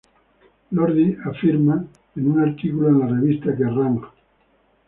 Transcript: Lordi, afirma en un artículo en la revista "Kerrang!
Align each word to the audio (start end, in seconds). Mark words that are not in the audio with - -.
Lordi, 0.71 1.15
afirma 1.25 1.85
en 2.15 2.31
un 2.31 2.39
artículo 2.39 2.89
en 2.89 2.99
la 3.01 3.05
revista 3.07 3.55
"Kerrang! 3.55 4.01